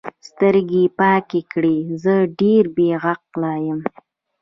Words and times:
سترګې 0.29 0.81
یې 0.87 0.93
پاکې 0.99 1.39
کړې: 1.51 1.77
زه 2.03 2.15
ډېره 2.39 2.69
بې 2.75 2.89
عقله 3.09 3.53
یم. 3.65 3.79